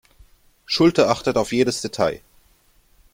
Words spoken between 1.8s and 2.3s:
Detail.